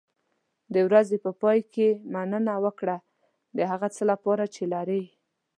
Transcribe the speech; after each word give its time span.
د 0.73 0.75
ورځې 0.87 1.17
په 1.25 1.31
پای 1.41 1.59
کې 1.73 1.87
مننه 2.13 2.55
وکړه 2.65 2.97
د 3.57 3.59
هغه 3.71 3.87
څه 3.95 4.03
لپاره 4.11 4.43
چې 4.55 4.63
لرې. 4.73 5.03